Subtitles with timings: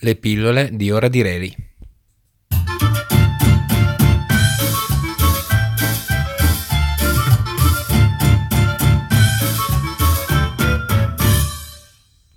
[0.00, 1.56] Le pillole di Ora di Reli.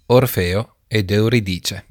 [0.08, 1.91] Orfeo ed Euridice.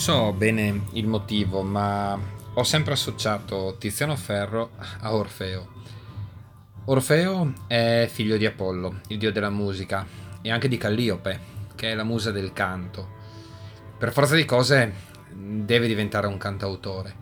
[0.00, 2.18] So bene il motivo, ma
[2.54, 5.68] ho sempre associato Tiziano Ferro a Orfeo.
[6.86, 10.06] Orfeo è figlio di Apollo, il dio della musica,
[10.40, 11.38] e anche di Calliope,
[11.74, 13.08] che è la musa del canto.
[13.98, 14.94] Per forza di cose
[15.34, 17.16] deve diventare un cantautore.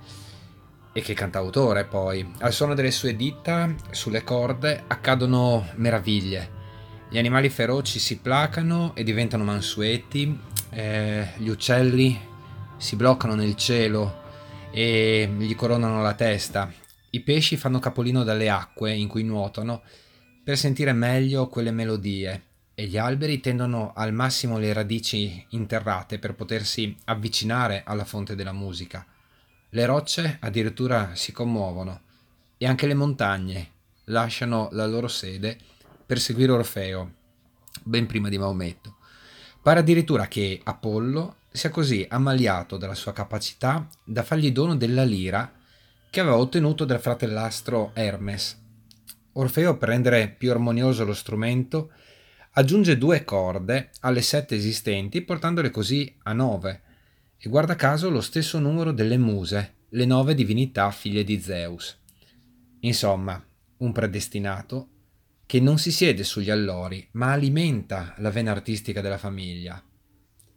[0.93, 2.33] E che cantautore poi.
[2.39, 6.51] Al suono delle sue dita, sulle corde, accadono meraviglie.
[7.11, 10.39] Gli animali feroci si placano e diventano mansueti,
[10.71, 12.28] eh, gli uccelli
[12.79, 14.23] si bloccano nel cielo
[14.71, 16.73] e gli coronano la testa.
[17.11, 19.83] I pesci fanno capolino dalle acque in cui nuotano
[20.45, 22.43] per sentire meglio quelle melodie
[22.75, 28.53] e gli alberi tendono al massimo le radici interrate per potersi avvicinare alla fonte della
[28.53, 29.05] musica.
[29.71, 32.03] Le rocce addirittura si commuovono
[32.56, 33.71] e anche le montagne
[34.05, 35.59] lasciano la loro sede
[36.06, 37.12] per seguire Orfeo,
[37.83, 38.97] ben prima di Maometto.
[39.61, 45.53] Pare addirittura che Apollo sia così ammaliato dalla sua capacità da fargli dono della lira
[46.11, 48.61] che aveva ottenuto dal fratellastro Hermes.
[49.33, 51.93] Orfeo, per rendere più armonioso lo strumento,
[52.53, 56.83] aggiunge due corde alle sette esistenti, portandole così a nove,
[57.39, 61.97] e guarda caso lo stesso numero delle muse, le nove divinità figlie di Zeus.
[62.81, 63.43] Insomma,
[63.78, 64.89] un predestinato
[65.47, 69.83] che non si siede sugli allori, ma alimenta la vena artistica della famiglia.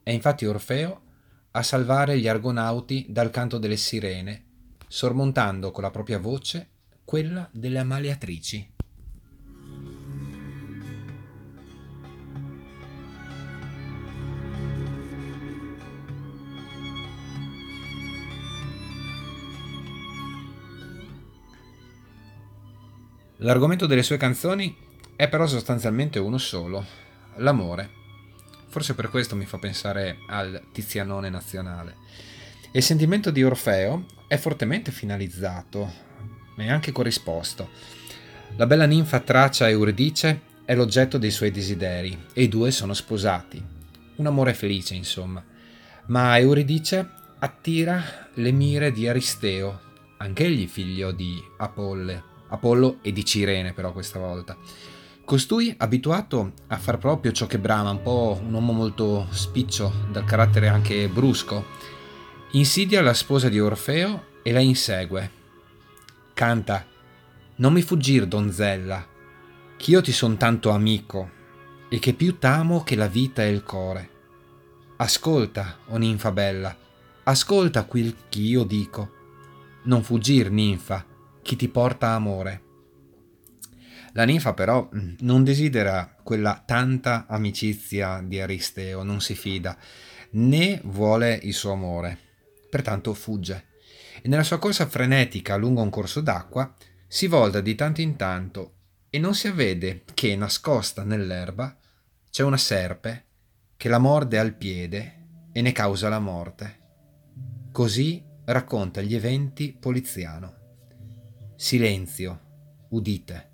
[0.03, 1.01] È infatti Orfeo
[1.51, 4.45] a salvare gli argonauti dal canto delle sirene,
[4.87, 6.69] sormontando con la propria voce
[7.05, 8.73] quella delle ammaliatrici.
[23.37, 24.75] L'argomento delle sue canzoni
[25.15, 26.85] è però sostanzialmente uno solo,
[27.37, 28.00] l'amore.
[28.71, 31.97] Forse per questo mi fa pensare al Tizianone nazionale.
[32.71, 35.91] Il sentimento di Orfeo è fortemente finalizzato
[36.55, 37.69] e anche corrisposto.
[38.55, 43.61] La bella ninfa Tracia Euridice è l'oggetto dei suoi desideri e i due sono sposati.
[44.15, 45.43] Un amore felice, insomma.
[46.05, 47.09] Ma Euridice
[47.39, 49.81] attira le mire di Aristeo,
[50.15, 54.57] anch'egli figlio di Apolle, Apollo e di Cirene però questa volta.
[55.31, 60.25] Costui, abituato a far proprio ciò che brama, un po' un uomo molto spiccio, dal
[60.25, 61.67] carattere anche brusco,
[62.51, 65.31] insidia la sposa di Orfeo e la insegue.
[66.33, 66.85] Canta,
[67.55, 69.07] non mi fuggir, donzella,
[69.77, 71.29] ch'io ti son tanto amico,
[71.87, 74.09] e che più t'amo che la vita e il core.
[74.97, 76.75] Ascolta, o ninfa bella,
[77.23, 79.11] ascolta quel ch'io dico.
[79.83, 81.05] Non fuggir, ninfa,
[81.41, 82.63] chi ti porta amore.
[84.13, 89.77] La ninfa però mm, non desidera quella tanta amicizia di Aristeo, non si fida,
[90.31, 92.17] né vuole il suo amore,
[92.69, 93.67] pertanto fugge.
[94.21, 96.73] E nella sua corsa frenetica lungo un corso d'acqua
[97.07, 98.75] si volta di tanto in tanto
[99.09, 101.77] e non si avvede che nascosta nell'erba
[102.29, 103.25] c'è una serpe
[103.75, 106.79] che la morde al piede e ne causa la morte.
[107.71, 110.59] Così racconta gli eventi Poliziano.
[111.55, 113.50] Silenzio, udite.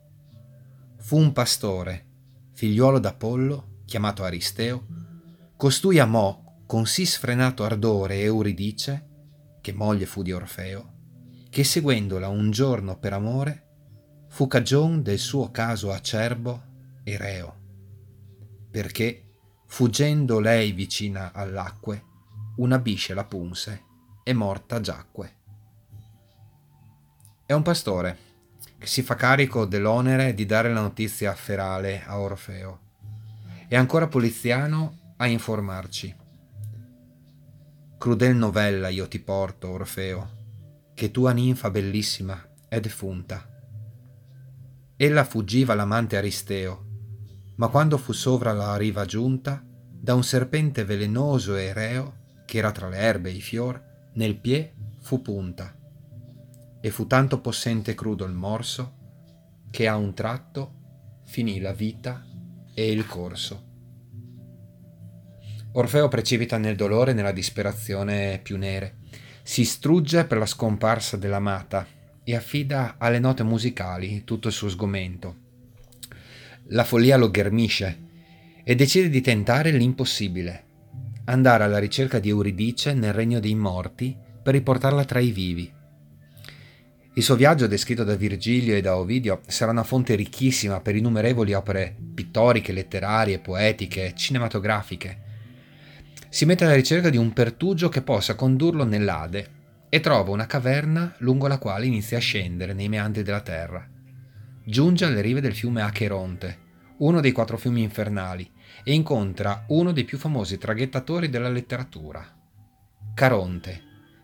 [1.07, 2.05] Fu un pastore,
[2.51, 4.87] figliuolo d'Apollo, chiamato Aristeo,
[5.55, 9.07] costui amò con sì sfrenato ardore Euridice,
[9.61, 10.95] che moglie fu di Orfeo,
[11.49, 16.61] che seguendola un giorno per amore, fu cagion del suo caso acerbo
[17.05, 17.55] e reo,
[18.69, 19.29] perché,
[19.65, 22.03] fuggendo lei vicina all'acque,
[22.57, 23.83] una bisce la punse
[24.25, 25.35] e morta giacque.
[27.45, 28.26] È un pastore
[28.85, 32.79] si fa carico dell'onere di dare la notizia ferale a Orfeo.
[33.67, 36.15] E ancora Poliziano a informarci.
[37.97, 40.29] Crudel novella io ti porto, Orfeo,
[40.93, 42.39] che tua ninfa bellissima
[42.69, 43.47] è defunta.
[44.95, 46.85] Ella fuggiva l'amante Aristeo,
[47.55, 52.71] ma quando fu sovra la riva giunta, da un serpente velenoso e reo, che era
[52.71, 53.83] tra le erbe e i fior,
[54.13, 55.76] nel pie fu punta.
[56.79, 58.95] E fu tanto possente e crudo il morso,
[59.71, 62.25] che a un tratto finì la vita
[62.73, 63.65] e il corso.
[65.73, 68.97] Orfeo precipita nel dolore e nella disperazione più nere.
[69.43, 71.85] Si strugge per la scomparsa dell'amata
[72.23, 75.45] e affida alle note musicali tutto il suo sgomento.
[76.69, 78.05] La follia lo ghermisce
[78.63, 80.65] e decide di tentare l'impossibile,
[81.25, 85.71] andare alla ricerca di Euridice nel regno dei morti per riportarla tra i vivi.
[87.17, 91.53] Il suo viaggio, descritto da Virgilio e da Ovidio, sarà una fonte ricchissima per innumerevoli
[91.53, 95.21] opere pittoriche, letterarie, poetiche, cinematografiche.
[96.29, 99.49] Si mette alla ricerca di un pertugio che possa condurlo nell'Ade
[99.89, 103.83] e trova una caverna lungo la quale inizia a scendere nei meandri della terra.
[104.63, 106.59] Giunge alle rive del fiume Acheronte,
[106.97, 108.47] uno dei quattro fiumi infernali,
[108.83, 112.23] e incontra uno dei più famosi traghettatori della letteratura,
[113.15, 113.81] Caronte,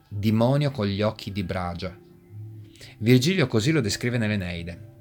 [0.07, 2.01] demonio con gli occhi di bragia
[3.04, 4.92] Virgilio così lo descrive nell'Eneide.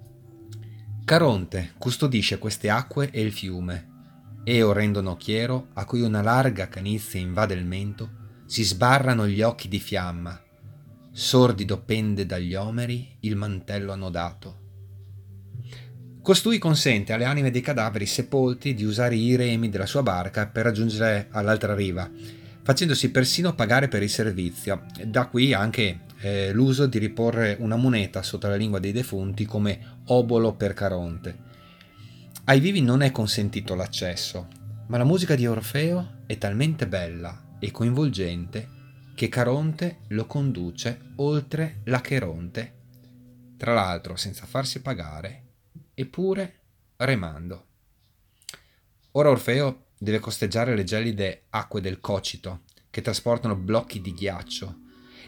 [1.05, 7.21] Caronte custodisce queste acque e il fiume, e orrendo nocchiero, a cui una larga canizia
[7.21, 8.11] invade il mento,
[8.45, 10.37] si sbarrano gli occhi di fiamma,
[11.13, 14.59] sordido pende dagli omeri il mantello annodato.
[16.23, 20.65] Costui consente alle anime dei cadaveri sepolti di usare i remi della sua barca per
[20.65, 22.11] raggiungere all'altra riva,
[22.65, 24.87] facendosi persino pagare per il servizio.
[25.05, 30.01] Da qui anche eh, l'uso di riporre una moneta sotto la lingua dei defunti come
[30.07, 31.51] obolo per Caronte.
[32.45, 34.47] Ai vivi non è consentito l'accesso,
[34.87, 38.69] ma la musica di Orfeo è talmente bella e coinvolgente
[39.15, 42.81] che Caronte lo conduce oltre l'Acheronte,
[43.57, 45.45] tra l'altro senza farsi pagare,
[45.93, 46.61] eppure
[46.97, 47.67] remando.
[49.13, 54.82] Ora Orfeo deve costeggiare le gelide acque del Cocito, che trasportano blocchi di ghiaccio,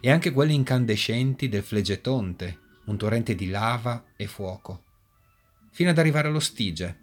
[0.05, 4.83] e anche quelle incandescenti del Flegetonte, un torrente di lava e fuoco,
[5.71, 7.01] fino ad arrivare allo Stige,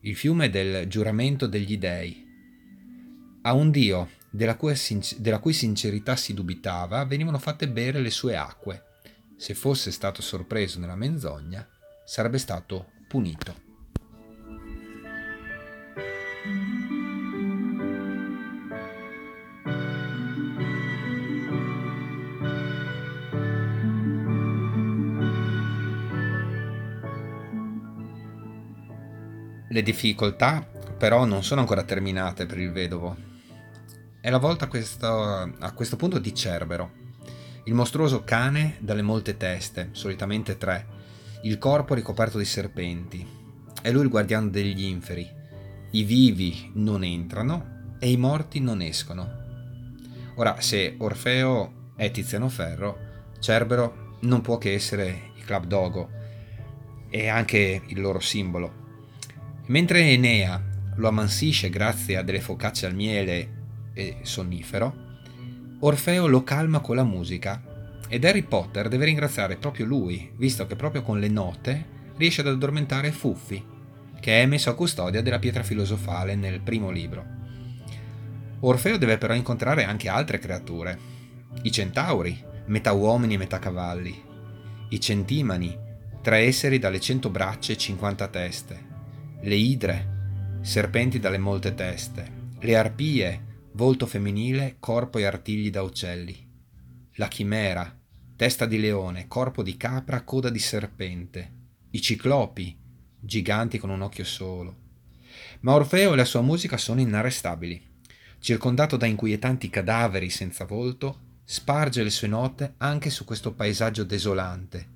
[0.00, 2.26] il fiume del giuramento degli dei.
[3.42, 4.74] A un dio della cui,
[5.18, 8.86] della cui sincerità si dubitava venivano fatte bere le sue acque.
[9.36, 11.64] Se fosse stato sorpreso nella menzogna,
[12.04, 13.71] sarebbe stato punito.
[29.72, 30.66] Le difficoltà
[30.98, 33.16] però non sono ancora terminate per il vedovo.
[34.20, 36.90] È la volta a questo, a questo punto di Cerbero,
[37.64, 40.86] il mostruoso cane dalle molte teste, solitamente tre,
[41.44, 43.26] il corpo ricoperto di serpenti.
[43.80, 45.26] È lui il guardiano degli inferi.
[45.92, 49.26] I vivi non entrano e i morti non escono.
[50.34, 52.98] Ora, se Orfeo è Tiziano Ferro,
[53.40, 56.10] Cerbero non può che essere il Club Dogo
[57.08, 58.80] e anche il loro simbolo.
[59.72, 60.62] Mentre Enea
[60.96, 63.60] lo ammansisce grazie a delle focacce al miele
[63.94, 64.94] e sonnifero,
[65.80, 70.76] Orfeo lo calma con la musica ed Harry Potter deve ringraziare proprio lui, visto che
[70.76, 71.86] proprio con le note
[72.18, 73.64] riesce ad addormentare Fuffi,
[74.20, 77.24] che è messo a custodia della pietra filosofale nel primo libro.
[78.60, 80.98] Orfeo deve però incontrare anche altre creature,
[81.62, 84.22] i centauri, metà uomini e metà cavalli,
[84.90, 85.74] i centimani,
[86.20, 88.90] tre esseri dalle cento braccia e cinquanta teste,
[89.44, 96.48] le idre, serpenti dalle molte teste, le arpie, volto femminile, corpo e artigli da uccelli,
[97.14, 97.92] la chimera,
[98.36, 101.52] testa di leone, corpo di capra, coda di serpente,
[101.90, 102.78] i ciclopi,
[103.18, 104.76] giganti con un occhio solo.
[105.60, 107.90] Ma Orfeo e la sua musica sono inarrestabili.
[108.38, 114.90] Circondato da inquietanti cadaveri senza volto, sparge le sue note anche su questo paesaggio desolante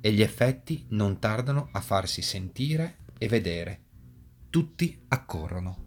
[0.00, 3.88] e gli effetti non tardano a farsi sentire e vedere
[4.50, 5.78] tutti accorrono.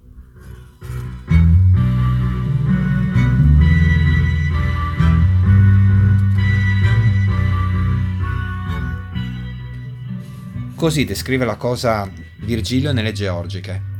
[10.75, 13.91] Così descrive la cosa Virgilio nelle Georgiche.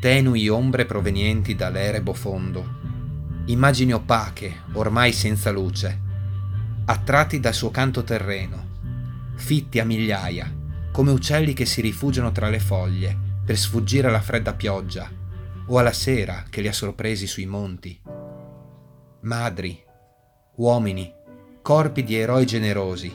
[0.00, 2.80] Tenui ombre provenienti dall'erebo fondo,
[3.46, 6.00] immagini opache, ormai senza luce,
[6.84, 10.52] attratti dal suo canto terreno, fitti a migliaia,
[10.92, 15.10] come uccelli che si rifugiano tra le foglie, per sfuggire alla fredda pioggia
[15.66, 18.00] o alla sera che li ha sorpresi sui monti.
[19.20, 19.82] Madri,
[20.56, 21.12] uomini,
[21.62, 23.12] corpi di eroi generosi,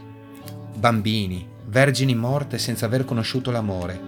[0.75, 4.00] bambini, vergini morte senza aver conosciuto l'amore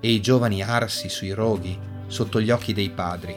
[0.00, 3.36] e i giovani arsi sui roghi sotto gli occhi dei padri.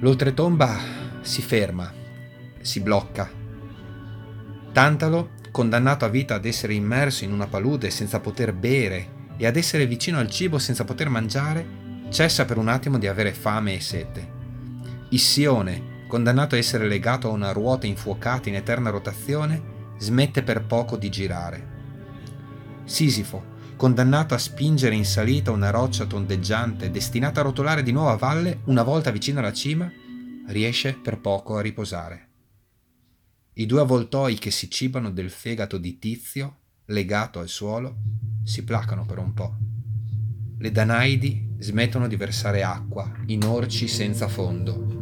[0.00, 0.78] L'oltretomba
[1.20, 1.92] si ferma,
[2.60, 3.30] si blocca.
[4.72, 9.56] Tantalo, condannato a vita ad essere immerso in una palude senza poter bere e ad
[9.56, 11.66] essere vicino al cibo senza poter mangiare,
[12.10, 14.32] cessa per un attimo di avere fame e sete.
[15.10, 20.96] Issione, condannato a essere legato a una ruota infuocata in eterna rotazione, smette per poco
[20.96, 21.72] di girare.
[22.84, 28.16] Sisifo, condannato a spingere in salita una roccia tondeggiante destinata a rotolare di nuovo a
[28.16, 29.90] valle una volta vicino alla cima,
[30.46, 32.28] riesce per poco a riposare.
[33.54, 37.96] I due avvoltoi che si cibano del fegato di Tizio, legato al suolo,
[38.42, 39.56] si placano per un po'.
[40.58, 44.92] Le Danaidi smettono di versare acqua in orci senza fondo.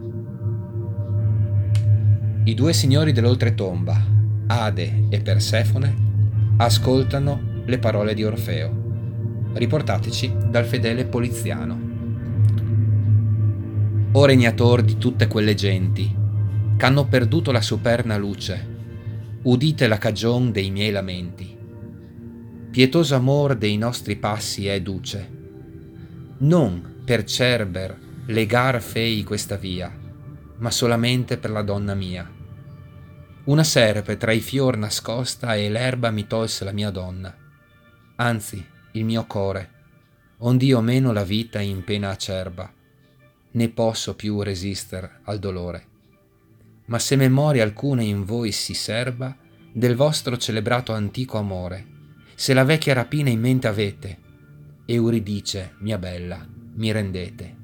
[2.45, 4.01] I due signori dell'oltretomba,
[4.47, 6.11] Ade e Persefone,
[6.59, 11.91] ascoltano le parole di Orfeo, riportateci dal fedele poliziano.
[14.13, 16.15] O regnator di tutte quelle genti,
[16.77, 18.71] ch'hanno perduto la superna luce,
[19.43, 21.52] udite la cagion dei miei lamenti
[22.73, 25.29] pietoso amor dei nostri passi è duce.
[26.39, 27.99] Non per Cerber
[28.29, 29.95] legar fei questa via,
[30.57, 32.27] ma solamente per la donna mia.
[33.45, 37.37] Una serpe tra i fior nascosta e l'erba mi tolse la mia donna,
[38.17, 39.71] anzi il mio core,
[40.39, 42.73] ond'io meno la vita in pena acerba,
[43.51, 45.87] né posso più resister al dolore.
[46.87, 49.37] Ma se memoria alcuna in voi si serba
[49.71, 51.92] del vostro celebrato antico amore,
[52.35, 54.19] se la vecchia rapina in mente avete,
[54.85, 57.57] Euridice, mia bella, mi rendete.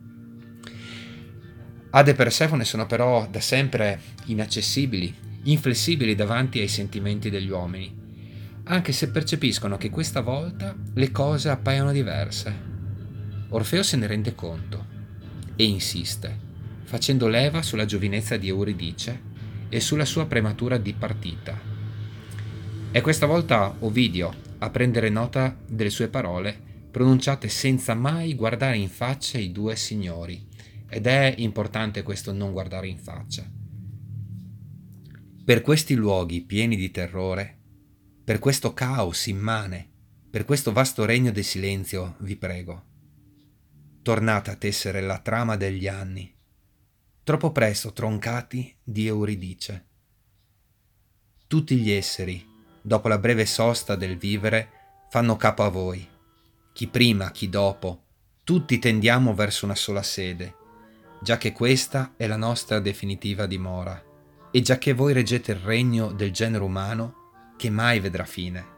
[1.90, 7.92] Ade e Persefone sono però da sempre inaccessibili, inflessibili davanti ai sentimenti degli uomini,
[8.64, 12.66] anche se percepiscono che questa volta le cose appaiono diverse.
[13.48, 14.86] Orfeo se ne rende conto
[15.56, 16.38] e insiste,
[16.84, 19.20] facendo leva sulla giovinezza di Euridice
[19.68, 21.58] e sulla sua prematura dipartita.
[22.90, 26.60] E questa volta Ovidio, a prendere nota delle sue parole,
[26.90, 30.46] pronunciate senza mai guardare in faccia i due signori.
[30.88, 33.48] Ed è importante questo non guardare in faccia.
[35.44, 37.58] Per questi luoghi pieni di terrore,
[38.24, 39.90] per questo caos immane,
[40.30, 42.84] per questo vasto regno del silenzio, vi prego,
[44.02, 46.34] tornate a tessere la trama degli anni,
[47.22, 49.86] troppo presto troncati di Euridice.
[51.46, 52.47] Tutti gli esseri,
[52.82, 54.70] dopo la breve sosta del vivere,
[55.10, 56.06] fanno capo a voi.
[56.72, 58.02] Chi prima, chi dopo,
[58.44, 60.54] tutti tendiamo verso una sola sede,
[61.20, 64.02] già che questa è la nostra definitiva dimora,
[64.50, 68.76] e già che voi reggete il regno del genere umano che mai vedrà fine.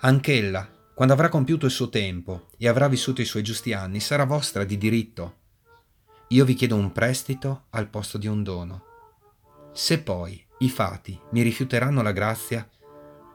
[0.00, 4.24] Anch'ella, quando avrà compiuto il suo tempo e avrà vissuto i suoi giusti anni, sarà
[4.24, 5.36] vostra di diritto.
[6.28, 8.84] Io vi chiedo un prestito al posto di un dono.
[9.72, 12.68] Se poi i fati mi rifiuteranno la grazia,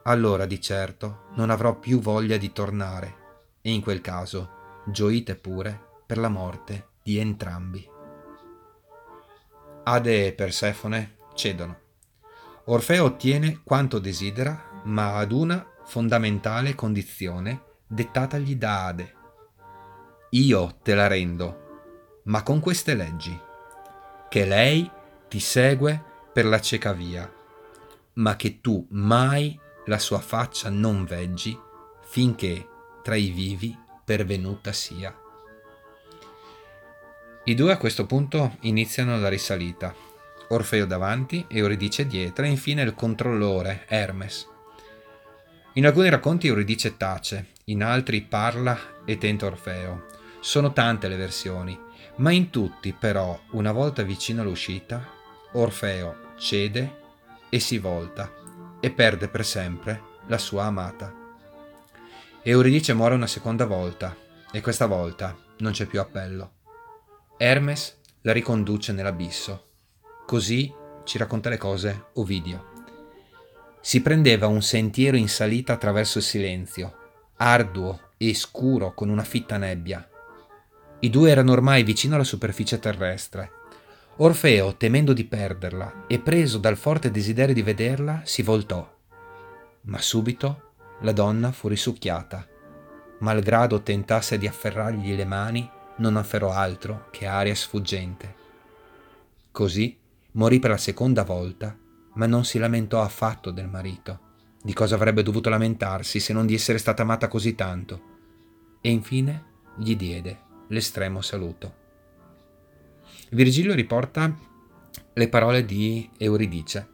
[0.08, 3.16] allora di certo non avrò più voglia di tornare
[3.62, 7.88] e in quel caso gioite pure per la morte di entrambi.
[9.84, 11.80] Ade e Persefone cedono.
[12.66, 19.16] Orfeo ottiene quanto desidera, ma ad una fondamentale condizione dettatagli da Ade.
[20.32, 23.38] Io te la rendo, ma con queste leggi,
[24.30, 24.90] che lei
[25.28, 26.02] ti segue
[26.34, 27.30] per la cieca via,
[28.14, 29.58] ma che tu mai
[29.88, 31.58] la sua faccia non veggi,
[32.02, 32.68] finché
[33.02, 35.16] tra i vivi pervenuta sia.
[37.46, 39.94] I due a questo punto iniziano la risalita.
[40.50, 44.48] Orfeo davanti, Euridice dietro e infine il controllore, Hermes.
[45.74, 50.06] In alcuni racconti Euridice tace, in altri parla e tenta Orfeo.
[50.40, 51.78] Sono tante le versioni,
[52.18, 55.06] ma in tutti però, una volta vicino all'uscita,
[55.54, 57.06] Orfeo cede
[57.50, 58.46] e si volta
[58.80, 61.14] e perde per sempre la sua amata.
[62.44, 64.16] Euridice muore una seconda volta
[64.52, 66.52] e questa volta non c'è più appello.
[67.38, 69.66] Hermes la riconduce nell'abisso.
[70.26, 72.76] Così ci racconta le cose Ovidio.
[73.82, 76.96] Si prendeva un sentiero in salita attraverso il silenzio,
[77.38, 80.08] arduo e scuro con una fitta nebbia.
[81.00, 83.52] I due erano ormai vicino alla superficie terrestre
[84.20, 88.92] Orfeo, temendo di perderla e preso dal forte desiderio di vederla, si voltò.
[89.82, 90.72] Ma subito
[91.02, 92.48] la donna fu risucchiata.
[93.20, 98.36] Malgrado tentasse di afferrargli le mani, non afferrò altro che aria sfuggente.
[99.52, 99.96] Così
[100.32, 101.78] morì per la seconda volta,
[102.14, 104.20] ma non si lamentò affatto del marito.
[104.60, 108.02] Di cosa avrebbe dovuto lamentarsi se non di essere stata amata così tanto?
[108.82, 109.44] E infine
[109.78, 111.86] gli diede l'estremo saluto.
[113.32, 114.34] Virgilio riporta
[115.14, 116.88] le parole di Euridice.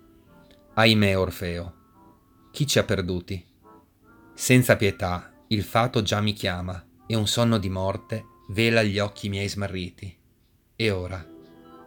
[0.73, 1.73] Ahimè, Orfeo,
[2.51, 3.45] chi ci ha perduti?
[4.33, 9.29] Senza pietà, il fato già mi chiama e un sonno di morte vela gli occhi
[9.29, 10.17] miei smarriti.
[10.75, 11.23] E ora,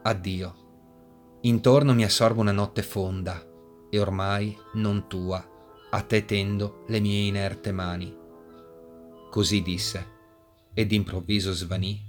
[0.03, 1.39] addio.
[1.41, 3.45] Intorno mi assorbo una notte fonda
[3.91, 5.45] e ormai non tua,
[5.91, 8.17] a te tendo le mie inerte mani.
[9.29, 10.07] Così disse,
[10.73, 12.01] ed improvviso svanì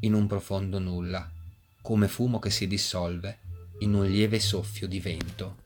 [0.00, 1.30] in un profondo nulla,
[1.86, 3.38] come fumo che si dissolve
[3.78, 5.56] in un lieve soffio di vento.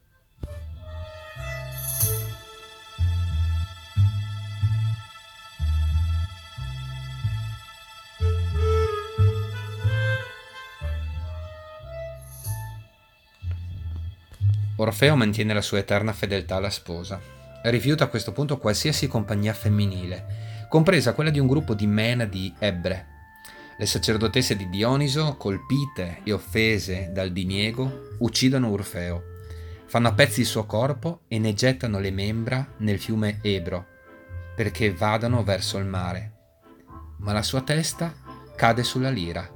[14.76, 17.18] Orfeo mantiene la sua eterna fedeltà alla sposa.
[17.62, 23.09] Rifiuta a questo punto qualsiasi compagnia femminile, compresa quella di un gruppo di menadi ebbre.
[23.80, 29.22] Le sacerdotesse di Dioniso, colpite e offese dal diniego, uccidono Orfeo.
[29.87, 33.87] Fanno a pezzi il suo corpo e ne gettano le membra nel fiume Ebro,
[34.54, 36.32] perché vadano verso il mare.
[37.20, 38.12] Ma la sua testa
[38.54, 39.50] cade sulla lira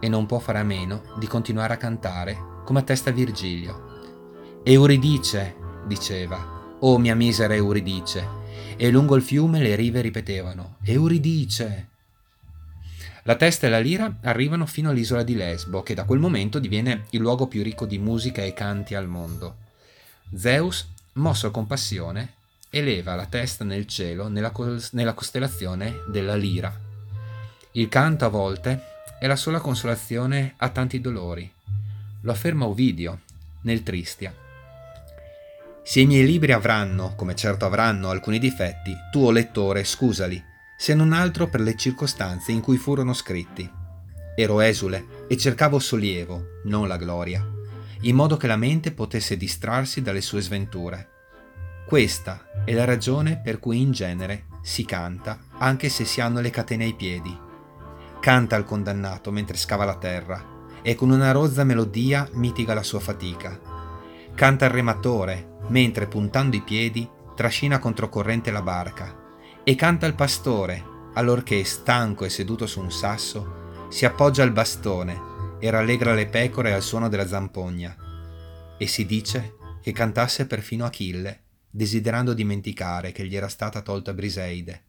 [0.00, 4.62] e non può fare a meno di continuare a cantare come attesta Virgilio.
[4.64, 5.56] Euridice,
[5.86, 8.26] diceva, oh mia misera Euridice,
[8.78, 11.96] e lungo il fiume le rive ripetevano, Euridice.
[13.28, 17.04] La testa e la lira arrivano fino all'isola di Lesbo, che da quel momento diviene
[17.10, 19.56] il luogo più ricco di musica e canti al mondo.
[20.34, 22.36] Zeus, mosso a compassione,
[22.70, 24.50] eleva la testa nel cielo nella,
[24.92, 26.74] nella costellazione della lira.
[27.72, 28.82] Il canto a volte
[29.20, 31.52] è la sola consolazione a tanti dolori.
[32.22, 33.20] Lo afferma Ovidio
[33.60, 34.34] nel Tristia.
[35.82, 40.42] Se i miei libri avranno, come certo avranno, alcuni difetti, tu, o lettore, scusali,
[40.80, 43.68] se non altro per le circostanze in cui furono scritti.
[44.36, 47.44] Ero esule e cercavo sollievo, non la gloria,
[48.02, 51.08] in modo che la mente potesse distrarsi dalle sue sventure.
[51.84, 56.50] Questa è la ragione per cui in genere si canta anche se si hanno le
[56.50, 57.36] catene ai piedi.
[58.20, 63.00] Canta il condannato mentre scava la terra e con una rozza melodia mitiga la sua
[63.00, 63.58] fatica.
[64.32, 69.17] Canta il rematore mentre puntando i piedi trascina controcorrente la barca,
[69.68, 75.58] e canta il pastore, allorché, stanco e seduto su un sasso, si appoggia al bastone
[75.60, 77.94] e rallegra le pecore al suono della zampogna.
[78.78, 84.84] E si dice che cantasse perfino Achille, desiderando dimenticare che gli era stata tolta Briseide,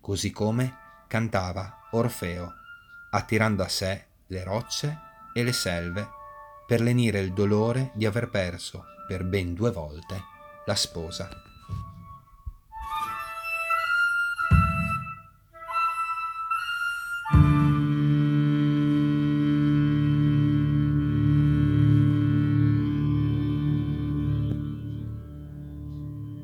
[0.00, 0.76] così come
[1.08, 2.52] cantava Orfeo,
[3.10, 4.96] attirando a sé le rocce
[5.34, 6.08] e le selve
[6.68, 10.22] per lenire il dolore di aver perso per ben due volte
[10.66, 11.49] la sposa.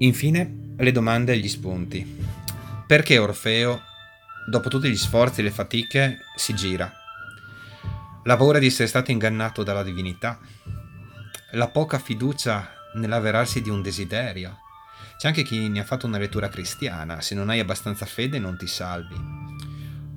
[0.07, 2.19] Infine, le domande e gli spunti.
[2.87, 3.81] Perché Orfeo,
[4.49, 6.93] dopo tutti gli sforzi e le fatiche, si gira?
[8.25, 10.39] La paura di essere stato ingannato dalla divinità?
[11.53, 14.59] la poca fiducia nell'avverarsi di un desiderio.
[15.17, 18.59] C'è anche chi ne ha fatto una lettura cristiana, se non hai abbastanza fede non
[18.59, 19.15] ti salvi.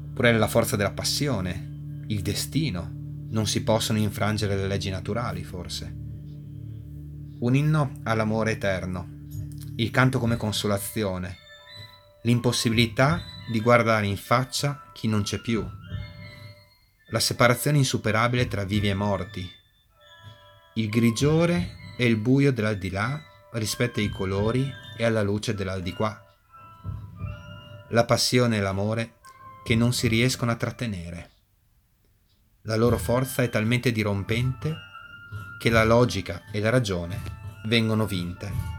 [0.09, 2.91] Oppure la forza della passione, il destino,
[3.29, 5.95] non si possono infrangere le leggi naturali forse.
[7.39, 9.18] Un inno all'amore eterno,
[9.79, 11.37] il canto come consolazione,
[12.23, 15.65] l'impossibilità di guardare in faccia chi non c'è più,
[17.11, 19.49] la separazione insuperabile tra vivi e morti,
[20.75, 23.21] il grigiore e il buio dell'aldilà
[23.53, 26.25] rispetto ai colori e alla luce dell'aldiquà.
[27.91, 29.13] La passione e l'amore
[29.63, 31.29] che non si riescono a trattenere.
[32.63, 34.75] La loro forza è talmente dirompente
[35.57, 37.21] che la logica e la ragione
[37.65, 38.78] vengono vinte.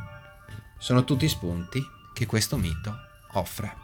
[0.81, 2.97] Sono tutti spunti che questo mito
[3.33, 3.77] offre.